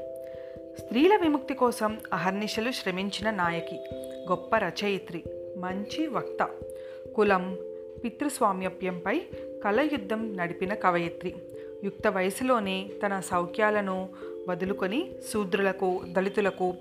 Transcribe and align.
స్త్రీల 0.81 1.15
విముక్తి 1.15 1.53
కోసం 1.53 1.97
అహర్నిశలు 2.13 2.71
శ్రమించిన 2.71 3.31
నాయకి 3.31 3.79
గొప్ప 4.29 4.57
రచయిత్రి 4.57 5.23
మంచి 5.57 6.07
వక్త 6.07 6.49
కులం 7.15 7.57
పితృస్వామ్యప్యంపై 8.03 9.21
కలయుద్ధం 9.63 10.37
నడిపిన 10.37 10.73
కవయిత్రి. 10.73 11.33
యుక్త 11.83 12.07
వయసులోనే 12.07 12.89
తన 13.05 13.19
సౌఖ్యాలను 13.19 14.09
వదులుకొని 14.49 15.11
శూద్రులకు 15.33 16.01
దళితులకు 16.11 16.73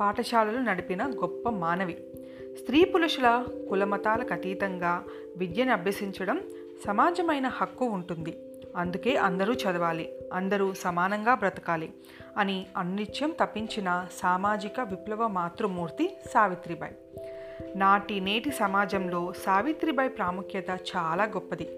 పాఠశాలలు 0.00 0.58
నడిపిన 0.58 1.06
గొప్ప 1.06 1.48
మానవి. 1.48 1.96
స్త్రీ 2.60 2.84
పురుషుల 2.84 3.46
కులమతాలకు 3.68 4.32
అతీతంగా 4.32 5.04
విద్యను 5.36 5.72
అభ్యసించడం 5.72 6.40
సమాజమైన 6.86 7.48
హక్కు 7.48 7.84
ఉంటుంది. 7.84 8.38
అందుకే 8.76 9.16
అందరూ 9.16 9.54
చదవాలి 9.54 10.12
అందరూ 10.32 10.74
సమానంగా 10.74 11.34
బ్రతకాలి 11.34 11.92
అని 12.36 12.66
అనిత్యం 12.76 13.34
తప్పించిన 13.40 14.06
సామాజిక 14.12 14.80
విప్లవ 14.80 15.26
మాతృమూర్తి 15.26 16.16
సావిత్రిబాయి. 16.34 16.96
నాటి 17.76 18.20
నేటి 18.20 18.50
సమాజంలో 18.50 19.32
సావిత్రిబాయి 19.32 20.08
ప్రాముఖ్యత 20.08 20.70
చాలా 20.70 21.24
గొప్పది. 21.24 21.68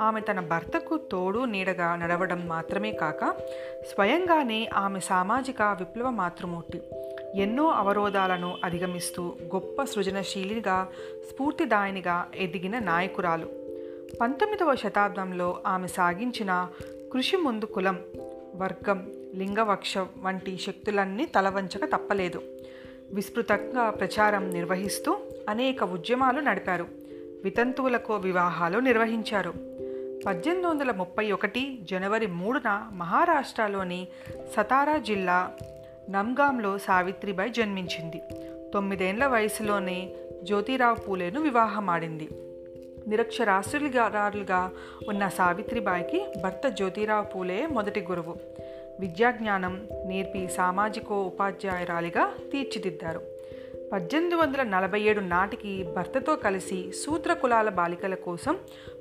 ఆమె 0.00 0.20
తన 0.20 0.40
భర్తకు 0.40 0.96
తోడు 0.96 1.44
నీడగా 1.44 1.96
నడవడం 1.96 2.48
మాత్రమే 2.48 2.92
కాక 2.92 3.34
స్వయంగానే 3.94 4.70
ఆమె 4.74 5.00
సామాజిక 5.00 5.62
విప్లవ 5.62 6.10
మాతృమూర్తి. 6.10 6.82
ఎన్నో 7.34 7.68
అవరోధాలను 7.68 8.58
అధిగమిస్తూ 8.64 9.36
గొప్ప 9.44 9.84
సృజనశీలిగా 9.84 10.88
స్ఫూర్తిదాయనిగా 11.30 12.26
ఎదిగిన 12.34 12.78
నాయకురాలు. 12.78 13.48
పంతొమ్మిదవ 14.20 14.74
శతాబ్దంలో 14.74 15.62
ఆమె 15.66 15.86
సాగించిన 15.86 16.68
కృషి 17.12 17.36
ముందు 17.36 17.64
కులం 17.64 17.98
వర్గం 18.54 19.12
లింగవక్షం 19.34 20.06
వంటి 20.22 20.58
శక్తులన్నీ 20.58 21.24
తలవంచక 21.24 21.84
తప్పలేదు. 21.84 22.42
విస్తృతంగా 23.12 23.90
ప్రచారం 23.90 24.50
నిర్వహిస్తూ 24.50 25.16
అనేక 25.48 25.84
ఉద్యమాలు 25.84 26.40
నడిపారు. 26.40 26.86
వితంతువులకు 27.44 28.14
వివాహాలు 28.14 28.78
నిర్వహించారు. 28.78 29.54
పద్దెనిమిది 30.26 30.68
వందల 30.68 30.90
ముప్పై 30.90 31.32
ఒకటి 31.32 31.78
జనవరి 31.82 32.26
మూడున 32.26 32.90
మహారాష్ట్రలోని 32.92 34.08
సతారా 34.56 34.96
జిల్లా 34.96 35.52
నమ్గాంలో 36.10 36.78
సావిత్రిబాయి 36.78 37.50
జన్మించింది. 37.50 38.22
తొమ్మిదేండ్ల 38.74 39.26
వయసులోనే 39.26 40.12
జ్యోతిరావు 40.42 40.94
పూలేను 40.94 41.40
వివాహమాడింది. 41.40 42.28
నిరక్షరాస్యులుగా 43.08 44.70
ఉన్న 45.08 45.28
సావిత్రిబాయికి 45.28 46.26
భర్త 46.44 46.68
జ్యోతిరావు 46.68 47.24
పూలే 47.24 47.66
మొదటి 47.66 48.00
గురువు. 48.00 48.34
విద్యాజ్ఞానం 49.00 49.88
నేర్పి 50.06 50.48
సామాజిక 50.48 51.12
ఉపాధ్యాయురాలిగా 51.12 52.32
తీర్చిదిద్దారు. 52.52 53.22
పద్దెనిమిది 53.92 54.36
వందల 54.36 54.62
నలభై 54.62 55.00
ఏడు 55.00 55.20
నాటికి 55.20 55.84
భర్తతో 55.96 56.36
కలిసి 56.36 56.92
సూత్ర 56.92 57.32
కులాల 57.32 57.68
బాలికల 57.68 58.14
కోసం 58.14 58.58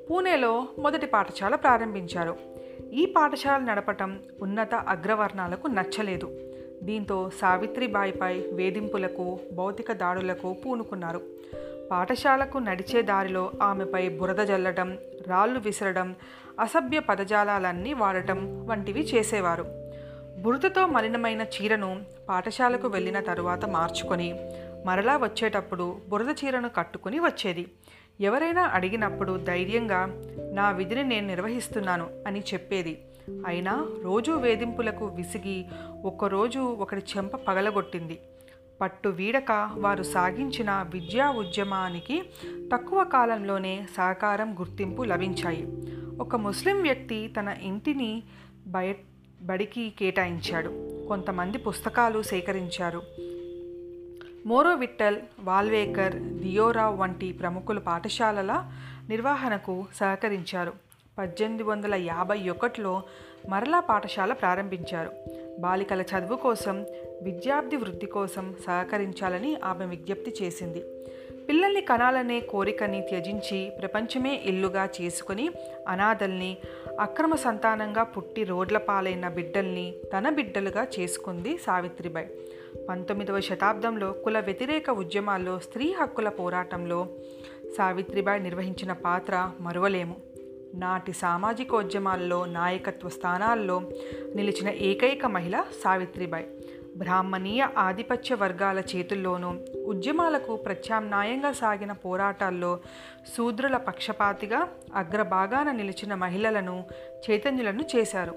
పూణేలో 0.09 0.67
మొదటి 0.79 1.05
పాఠశాల 1.05 1.55
ప్రారంభించారు. 1.55 2.35
ఈ 2.93 3.05
పాఠశాల 3.05 3.61
నడపటం 3.61 4.19
ఉన్నత 4.41 4.75
అగ్రవర్ణాలకు 4.75 5.67
నచ్చలేదు. 5.67 6.48
దీంతో 6.83 7.31
సావిత్రిబాయిపై 7.41 8.43
వేధింపులకు 8.51 9.39
భౌతిక 9.51 9.91
దాడులకు 9.91 10.53
పూనుకున్నారు. 10.53 11.21
పాఠశాలకు 11.91 12.57
నడిచే 12.57 13.01
దారిలో 13.01 13.51
ఆమెపై 13.61 14.09
బురద 14.09 14.45
జల్లడం 14.45 14.97
రాళ్ళు 15.27 15.59
విసరడం 15.59 16.15
అసభ్య 16.59 16.99
పదజాలాలన్నీ 16.99 17.93
వాడటం 17.93 18.67
వంటివి 18.67 19.01
చేసేవారు. 19.01 19.65
బురదతో 20.41 20.87
మలినమైన 20.87 21.41
చీరను 21.41 22.01
పాఠశాలకు 22.29 22.87
వెళ్ళిన 22.87 23.19
తరువాత 23.19 23.65
మార్చుకొని 23.65 24.39
మరలా 24.85 25.17
వచ్చేటప్పుడు 25.17 25.97
బురద 26.09 26.35
చీరను 26.45 26.69
కట్టుకుని 26.69 27.19
వచ్చేది. 27.19 27.67
ఎవరైనా 28.21 28.61
అడిగినప్పుడు 28.61 29.37
ధైర్యంగా 29.37 30.07
నా 30.53 30.71
విధిని 30.71 31.03
నేను 31.03 31.27
నిర్వహిస్తున్నాను 31.27 32.07
అని 32.27 32.39
చెప్పేది. 32.39 33.01
అయినా 33.45 33.87
రోజు 34.03 34.31
వేధింపులకు 34.31 35.05
విసిగి 35.05 35.65
ఒక్కరోజు 36.03 36.59
ఒకటి 36.59 37.01
చెంప 37.17 37.35
పగలగొట్టింది. 37.35 38.19
పట్టు 38.81 39.09
వీడక 39.09 39.69
వారు 39.73 40.03
సాగించిన 40.03 40.85
విద్యా 40.93 41.31
ఉద్యమానికి 41.31 42.23
తక్కువ 42.73 43.03
కాలంలోనే 43.03 43.87
సహకారం 43.97 44.59
గుర్తింపు 44.59 45.03
లభించాయి. 45.03 45.67
ఒక 46.19 46.35
ముస్లిం 46.35 46.81
వ్యక్తి 46.81 47.27
తన 47.27 47.55
ఇంటిని 47.61 48.23
బయ 48.67 48.93
బడికి 49.41 49.93
కేటాయించాడు. 49.99 50.67
కొంతమంది 51.07 51.57
పుస్తకాలు 51.57 52.21
సేకరించారు. 52.21 53.01
మోరో 54.45 54.75
విట్టల్ 54.75 55.17
వాల్వేకర్ 55.39 56.15
దియోరావ్ 56.15 56.99
వంటి 56.99 57.31
ప్రముఖులు 57.31 57.79
పాఠశాలల 57.79 58.71
నిర్వహణకు 59.09 59.85
సహకరించారు. 59.95 60.88
పద్దెనిమిది 61.19 61.63
వందల 61.63 61.95
యాభై 61.95 62.49
ఒకటిలో 62.49 63.01
మరలా 63.49 63.79
పాఠశాల 63.79 64.33
ప్రారంభించారు. 64.33 65.11
బాలికల 65.59 66.01
చదువు 66.01 66.37
కోసం 66.37 66.85
విద్యార్థి 67.21 67.75
వృద్ధి 67.75 68.05
కోసం 68.05 68.55
సహకరించాలని 68.65 69.57
ఆమె 69.63 69.85
విజ్ఞప్తి 69.85 70.33
చేసింది. 70.41 70.83
పిల్లల్ని 71.49 71.81
కనాలనే 71.81 72.39
కోరికని 72.39 73.01
త్యజించి 73.01 73.71
ప్రపంచమే 73.81 74.41
ఇల్లుగా 74.45 74.89
చేసుకుని 75.01 75.49
అనాథల్ని 75.87 76.57
అక్రమ 76.99 77.35
సంతానంగా 77.35 78.03
పుట్టి 78.03 78.43
రోడ్ల 78.43 78.77
పాలైన 78.77 79.27
బిడ్డల్ని 79.27 79.93
తన 80.17 80.29
బిడ్డలుగా 80.29 80.87
చేసుకుంది 80.99 81.57
సావిత్రిబాయి. 81.57 82.27
పంతొమ్మిదవ 82.89 83.39
శతాబ్దంలో 83.39 84.11
కుల 84.11 84.39
వ్యతిరేక 84.39 84.89
ఉద్యమాల్లో 84.89 85.59
స్త్రీ 85.59 85.93
హక్కుల 85.93 86.29
పోరాటంలో 86.29 87.07
సావిత్రిబాయి 87.77 88.43
నిర్వహించిన 88.43 88.93
పాత్ర 88.93 89.51
మరువలేము. 89.59 90.28
నాటి 90.75 91.13
సామాజికోద్యమాల్లో 91.13 92.45
నాయకత్వ 92.45 93.09
స్థానాల్లో 93.09 93.81
నిలిచిన 94.35 94.69
ఏకైక 94.69 95.25
మహిళ 95.25 95.63
సావిత్రిబాయి. 95.83 96.47
బ్రాహ్మణీయ 96.97 97.67
ఆధిపత్య 97.77 98.35
వర్గాల 98.35 98.79
చేతుల్లోనూ 98.79 99.55
ఉద్యమాలకు 99.85 100.55
ప్రత్యామ్నాయంగా 100.55 101.51
సాగిన 101.51 101.91
పోరాటాల్లో 101.91 102.79
శూద్రుల 103.37 103.77
పక్షపాతిగా 103.77 104.67
అగ్రభాగాన 104.95 105.71
నిలిచిన 105.71 106.13
మహిళలను 106.13 106.83
చైతన్యులను 107.29 107.83
చేశారు. 107.95 108.35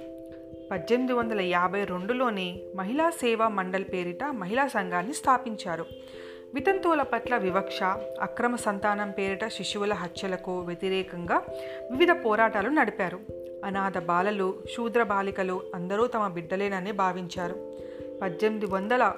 పద్దెనిమిది 0.71 1.13
వందల 1.13 1.41
యాభై 1.41 1.85
రెండులోనే 1.85 2.61
మహిళా 2.77 3.11
సేవా 3.11 3.49
మండల్ 3.49 3.85
పేరిట 3.85 4.25
మహిళా 4.25 4.67
సంఘాన్ని 4.67 5.15
స్థాపించారు. 5.15 5.87
వితంతువుల 6.55 7.03
పట్ల 7.03 7.37
వివక్ష 7.37 7.83
అక్రమ 8.21 8.57
సంతానం 8.57 9.11
పేరిట 9.11 9.47
శిశువుల 9.47 9.93
హత్యలకు 9.93 10.61
వ్యతిరేకంగా 10.61 11.37
వివిధ 11.91 12.11
పోరాటాలు 12.11 12.69
నడిపారు. 12.69 13.21
అనాథ 13.65 13.99
బాలలు 13.99 14.55
శూద్ర 14.77 15.03
బాలికలు 15.03 15.61
అందరూ 15.75 16.07
తమ 16.07 16.29
బిడ్డలేనని 16.29 16.93
భావించారు. 16.93 17.79
పద్దెనిమిది 18.23 18.67
వందల 18.67 19.13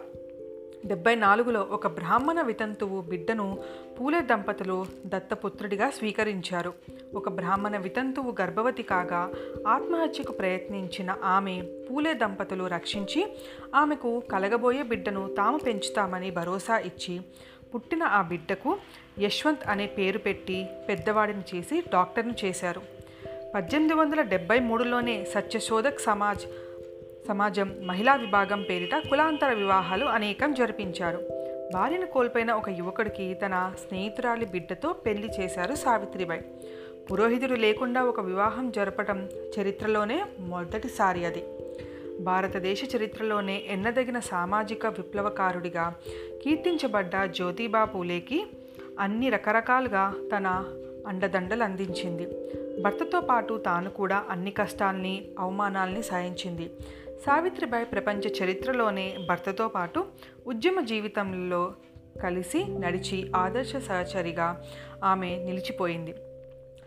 డెబ్బై 0.84 1.14
నాలుగులో 1.14 1.68
ఒక 1.70 1.86
బ్రాహ్మణ 1.86 2.40
వితంతువు 2.40 3.00
బిడ్డను 3.00 3.58
పూలే 4.00 4.20
దంపతులు 4.20 4.86
దత్తపుత్రుడిగా 5.06 5.90
స్వీకరించారు. 5.90 6.72
ఒక 7.14 7.28
బ్రాహ్మణ 7.28 7.76
వితంతువు 7.76 8.34
గర్భవతి 8.40 8.82
కాగా 8.82 9.30
ఆత్మహత్యకు 9.68 10.32
ప్రయత్నించిన 10.32 11.16
ఆమె 11.24 11.62
పూలే 11.90 12.14
దంపతులు 12.14 12.64
రక్షించి 12.64 13.26
ఆమెకు 13.74 14.22
కలగబోయే 14.32 14.82
బిడ్డను 14.82 15.34
తాము 15.36 15.58
పెంచుతామని 15.58 16.30
భరోసా 16.30 16.78
ఇచ్చి 16.78 17.20
పుట్టిన 17.74 18.02
ఆ 18.02 18.22
బిడ్డకు 18.22 18.76
యశ్వంత్ 19.20 19.68
అనే 19.68 19.86
పేరు 19.86 20.18
పెట్టి 20.18 20.66
పెద్దవాడిని 20.88 21.56
చేసి 21.56 21.80
డాక్టర్ను 21.92 22.34
చేశారు. 22.44 22.82
పద్దెనిమిది 23.54 23.94
వందల 23.94 24.20
డెబ్బై 24.22 24.60
మూడులోనే 24.60 25.24
సత్యశోధక్ 25.24 26.00
సమాజ్ 26.00 26.44
సమాజం 27.28 27.76
మహిళా 27.86 28.14
విభాగం 28.14 28.62
పేరిట 28.62 28.94
కులాంతర 28.94 29.52
వివాహాలు 29.52 30.04
అనేకం 30.04 30.54
జరిపించారు. 30.54 31.18
భార్యను 31.74 32.06
కోల్పోయిన 32.06 32.52
ఒక 32.52 32.68
యువకుడికి 32.68 33.34
తన 33.34 33.72
స్నేహితురాలి 33.78 34.46
బిడ్డతో 34.46 34.92
పెళ్ళి 34.92 35.30
చేశారు 35.40 35.74
సావిత్రిబాయి. 35.74 36.44
పురోహితుడు 37.10 37.54
లేకుండా 37.54 38.04
ఒక 38.04 38.20
వివాహం 38.20 38.70
జరపటం 38.70 39.28
చరిత్రలోనే 39.60 40.24
మొదటిసారి 40.38 41.24
అది. 41.24 41.44
భారతదేశ 42.20 42.96
చరిత్రలోనే 42.96 43.62
ఎన్నదగిన 43.66 44.18
సామాజిక 44.18 44.86
విప్లవకారుడిగా 44.86 45.94
కీర్తించబడ్డ 46.44 47.24
జ్యోతిబా 47.24 47.84
పూలేకి 47.84 48.46
అన్ని 49.00 49.30
రకరకాలుగా 49.30 50.14
తన 50.36 50.64
అండదండలు 51.06 51.62
అందించింది 51.64 52.28
భర్తతో 52.82 53.20
పాటు 53.20 53.62
తాను 53.66 53.90
కూడా 53.90 54.24
అన్ని 54.30 54.50
కష్టాల్ని 54.50 55.28
అవమానాల్ని 55.38 56.02
సాయించింది 56.02 56.70
సావిత్రిబాయి 57.26 57.84
ప్రపంచ 57.84 58.44
చరిత్రలోనే 58.44 59.16
భర్తతో 59.28 59.68
పాటు 59.68 60.04
ఉద్యమ 60.46 60.80
జీవితంలో 60.80 61.74
కలిసి 62.22 62.64
నడిచి 62.78 63.32
ఆదర్శ 63.36 63.76
సహచరిగా 63.76 64.62
ఆమె 65.04 65.36
నిలిచిపోయింది. 65.36 66.14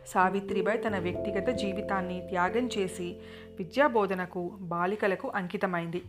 సావిత్రిబాయి 0.08 0.78
తన 0.78 1.00
వ్యక్తిగత 1.00 1.48
జీవితాన్ని 1.48 2.28
త్యాగం 2.30 2.70
చేసి 2.78 3.16
విద్యాబోధనకు 3.58 4.52
బాలికలకు 4.62 5.32
అంకితమైంది. 5.36 6.02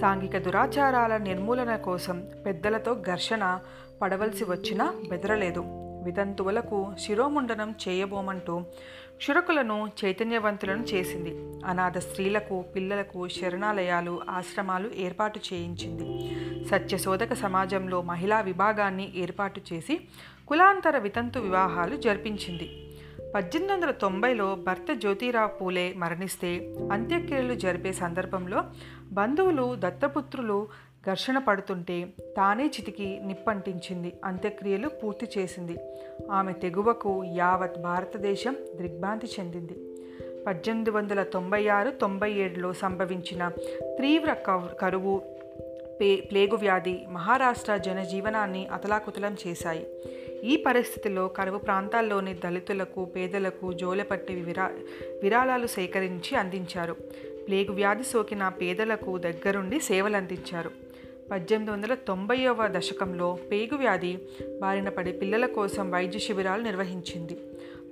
సాంఘిక 0.00 0.38
దురాచారాల 0.38 1.16
నిర్మూలన 1.16 1.76
కోసం 1.76 2.28
పెద్దలతో 2.46 2.94
ఘర్షణ 2.94 3.60
పడవలసి 4.02 4.44
వచ్చినా 4.44 4.94
బెదరలేదు. 5.08 5.64
వితంతువులకు 6.04 6.94
శిరోముండనం 6.98 7.74
చేయబోమంటూ 7.88 8.62
క్షురకులను 9.18 9.90
చైతన్యవంతులను 10.04 10.82
చేసింది. 10.82 11.32
అనాథ 11.66 11.98
స్త్రీలకు 11.98 12.64
పిల్లలకు 12.76 13.28
శరణాలయాలు 13.28 14.20
ఆశ్రమాలు 14.30 14.90
ఏర్పాటు 14.96 15.40
చేయించింది. 15.52 16.06
సత్యశోధక 16.64 17.34
సమాజంలో 17.34 18.02
మహిళా 18.02 18.40
విభాగాన్ని 18.40 19.12
ఏర్పాటు 19.16 19.60
చేసి 19.72 20.00
కులాంతర 20.48 20.98
వితంతు 20.98 21.38
వివాహాలు 21.38 21.96
జరిపించింది. 21.96 22.68
పద్దెనిమిది 23.34 23.72
వందల 23.72 23.90
తొంభైలో 23.90 24.54
భర్త 24.54 24.92
జ్యోతిరావు 24.92 25.48
పూలే 25.48 25.94
మరణిస్తే 25.96 26.74
అంత్యక్రియలు 26.92 27.54
జరిపే 27.54 27.92
సందర్భంలో 27.92 28.64
బంధువులు 29.12 29.76
దత్తపుత్రులు 29.78 30.68
ఘర్షణ 31.10 31.38
పడుతుంటే 31.38 32.08
తానే 32.36 32.66
చితికి 32.66 33.20
నిప్పంటించింది. 33.24 34.12
అంత్యక్రియలు 34.24 34.88
పూర్తి 34.88 35.28
చేసింది. 35.38 35.76
ఆమె 36.30 36.52
తెగువకు 36.52 37.24
యావత్ 37.24 37.78
భారతదేశం 37.80 38.56
దిగ్భ్రాంతి 38.76 39.26
చెందింది. 39.26 39.76
పద్దెనిమిది 40.46 40.90
వందల 40.90 41.22
తొంభై 41.22 41.68
ఆరు 41.68 41.90
తొంభై 41.90 42.32
ఏడులో 42.32 42.72
సంభవించిన 42.72 43.48
తీవ్ర 43.84 44.32
కరువు 44.80 45.22
పే 46.00 46.16
ప్లేగు 46.16 46.56
వ్యాధి 46.56 47.06
మహారాష్ట్ర 47.10 47.76
జనజీవనాన్ని 47.76 48.66
అతలాకుతలం 48.66 49.36
చేశాయి. 49.46 49.86
ఈ 50.44 50.64
పరిస్థితిలో 50.66 51.28
కరువు 51.28 51.58
ప్రాంతాల్లోని 51.58 52.34
దళితులకు 52.34 53.04
పేదలకు 53.04 53.72
జోలెపట్టి 53.72 54.34
విరా 54.34 54.70
విరాళాలు 55.22 55.66
సేకరించి 55.66 56.36
అందించారు. 56.36 56.96
ప్లేగు 57.46 57.72
వ్యాధి 57.72 58.04
సోకిన 58.04 58.48
పేదలకు 58.48 59.18
దగ్గరుండి 59.18 59.80
సేవలందించారు. 59.80 60.87
పద్దెనిమిది 61.30 61.72
వందల 61.72 61.94
తొంభైవ 61.94 62.56
దశకంలో 62.66 63.38
పేగు 63.52 63.76
వ్యాధి 63.76 64.18
బారిన 64.60 64.88
పడి 64.88 65.12
పిల్లల 65.12 65.46
కోసం 65.46 65.90
వైద్య 65.90 66.18
శిబిరాలు 66.18 66.62
నిర్వహించింది. 66.62 67.40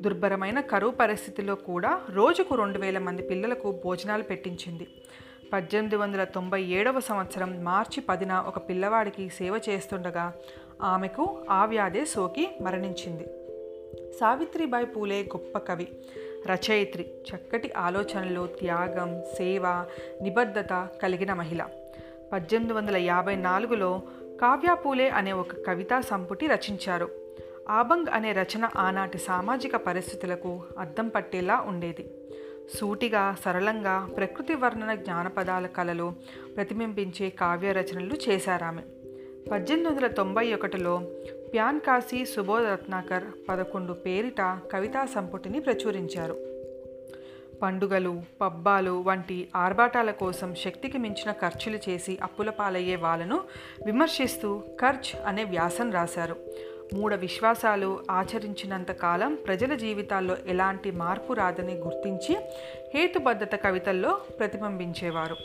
దుర్భరమైన 0.03 0.61
కరువు 0.61 0.91
పరిస్థితిలో 0.91 1.55
కూడా 1.55 2.01
రోజుకు 2.11 2.55
రెండు 2.55 2.79
వేల 2.79 2.99
మంది 2.99 3.23
పిల్లలకు 3.23 3.81
భోజనాలు 3.85 4.23
పెట్టించింది. 4.23 4.87
పద్దెనిమిది 5.53 5.97
వందల 5.97 6.25
తొంభై 6.25 6.63
ఏడవ 6.63 7.01
సంవత్సరం 7.01 7.65
మార్చి 7.65 8.01
పదిన 8.01 8.45
ఒక 8.47 8.69
పిల్లవాడికి 8.69 9.29
సేవ 9.29 9.61
చేస్తుండగా 9.69 10.33
ఆమెకు 10.83 11.45
ఆ 11.51 11.65
వ్యాధే 11.65 12.05
సోకి 12.05 12.49
మరణించింది. 12.63 13.25
సావిత్రిబాయి 14.21 14.87
పూలే 14.87 15.23
గొప్ప 15.23 15.59
కవి. 15.59 15.89
రచయిత్రి 16.47 17.03
చక్కటి 17.03 17.73
ఆలోచనలు 17.73 18.47
త్యాగం 18.47 19.23
సేవ 19.39 19.63
నిబద్ధత 20.23 20.89
కలిగిన 21.03 21.33
మహిళ. 21.33 21.65
పద్దెనిమిది 22.33 22.73
వందల 22.73 22.97
యాభై 22.97 23.37
నాలుగులో 23.37 24.03
కావ్యాపూలే 24.41 25.09
అనే 25.09 25.33
ఒక 25.33 25.53
కవితా 25.67 26.01
సంపుటి 26.01 26.47
రచించారు. 26.47 27.09
ఆబంగ్ 27.69 28.07
అనే 28.13 28.33
రచన 28.33 28.69
ఆనాటి 28.77 29.19
సామాజిక 29.19 29.77
పరిస్థితులకు 29.77 30.63
అద్దం 30.79 31.09
పట్టేలా 31.09 31.61
ఉండేది. 31.61 32.11
సూటిగా 32.75 33.37
సరళంగా 33.45 34.09
ప్రకృతి 34.17 34.55
వర్ణన 34.55 34.95
జ్ఞానపదాల 34.95 35.67
కళలు 35.67 36.15
ప్రతిబింబించే 36.57 37.31
కావ్య 37.31 37.73
రచనలు 37.73 38.15
చేశారామె. 38.29 38.83
పద్దెనిమిది 39.51 39.95
వందల 39.95 40.07
తొంభై 40.07 40.55
ఒకటిలో 40.55 41.03
ప్యాన్ 41.53 41.81
కాశీ 41.81 42.25
సుబోధ్ 42.25 42.67
రత్నాకర్ 42.67 43.25
పదకొండు 43.49 43.93
పేరిట 43.93 44.61
కవితా 44.73 45.07
సంపుటిని 45.07 45.61
ప్రచురించారు. 45.61 46.37
పండుగలు 47.63 48.23
పబ్బాలు 48.41 49.03
వంటి 49.03 49.49
ఆర్భాటాల 49.57 50.11
కోసం 50.11 50.55
శక్తికి 50.55 50.99
మించిన 50.99 51.33
ఖర్చులు 51.33 51.79
చేసి 51.89 52.19
అప్పుల 52.23 52.51
పాలయ్యే 52.51 52.97
వాళ్ళను 52.97 53.41
విమర్శిస్తూ 53.87 54.59
ఖర్చ్ 54.59 55.27
అనే 55.27 55.45
వ్యాసం 55.45 55.91
రాశారు. 55.91 56.37
మూఢ 56.95 57.15
విశ్వాసాలు 57.15 57.99
ఆచరించినంత 58.11 58.93
కాలం 58.93 59.35
ప్రజల 59.35 59.75
జీవితాల్లో 59.75 60.37
ఎలాంటి 60.47 60.91
మార్పు 60.91 61.33
రాదని 61.33 61.75
గుర్తించి 61.75 62.37
హేతుబద్ధత 62.95 63.55
కవితల్లో 63.55 64.21
ప్రతిబింబించేవారు. 64.39 65.37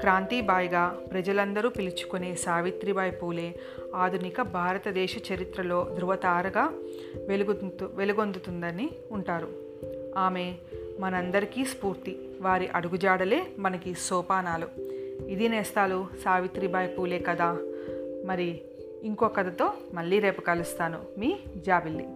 క్రాంతిబాయిగా 0.00 0.98
ప్రజలందరూ 1.10 1.68
పిలుచుకునే 1.68 2.34
సావిత్రిబాయి 2.34 3.12
పూలే 3.12 3.54
ఆధునిక 3.94 4.42
భారతదేశ 4.42 5.16
చరిత్రలో 5.32 5.96
ధృవతారగా 5.98 6.72
వెలుగు 7.28 7.70
వెలుగొందుతుందని 7.94 8.90
ఉంటారు. 9.10 9.48
ఆమె 10.18 10.54
మనందరికీ 11.00 11.64
స్ఫూర్తి. 11.64 12.18
వారి 12.40 12.68
అడుగుజాడలే 12.68 13.46
మనకి 13.58 13.94
సోపానాలు. 13.94 14.68
ఇది 15.28 15.48
నేస్తాలు 15.48 16.06
సావిత్రిబాయి 16.24 16.88
పూలే 16.88 17.18
కదా. 17.18 17.56
మరి 18.26 18.60
ఇంకో 19.02 19.28
కథతో 19.28 19.72
మళ్ళీ 19.94 20.18
రేపు 20.18 20.40
కలుస్తాను. 20.40 20.98
మీ 21.18 21.38
జాబిల్లి. 21.56 22.06